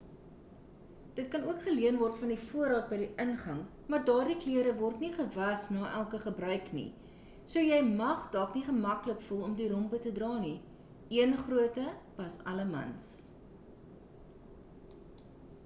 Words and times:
dit 1.17 1.27
kan 1.33 1.43
ook 1.49 1.59
geleen 1.65 1.97
word 1.97 2.15
van 2.21 2.31
die 2.31 2.37
voorraad 2.43 2.87
by 2.93 2.97
die 3.01 3.09
ingang 3.25 3.59
maar 3.93 4.07
daardie 4.07 4.37
klere 4.45 4.71
word 4.79 5.03
nie 5.05 5.09
gewas 5.17 5.65
nie 5.73 5.83
elke 5.99 6.19
gebruiker 6.23 6.75
nie 6.77 6.85
so 7.53 7.63
jy 7.65 7.77
mag 7.99 8.23
dalk 8.37 8.57
nie 8.59 8.65
gemaklik 8.71 9.21
voel 9.27 9.45
om 9.49 9.55
die 9.61 9.69
rompe 9.75 10.01
te 10.07 10.13
dra 10.21 10.31
nie 10.47 10.55
een 11.21 11.37
grootte 11.43 11.85
pas 12.17 12.39
alle 12.53 12.65
mans 12.73 13.13